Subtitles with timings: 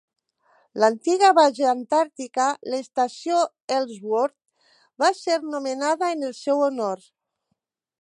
[0.83, 3.43] L'antiga base antàrtica, l'estació
[3.77, 4.37] Ellsworth,
[5.05, 7.09] va ser nomenada en el seu honor.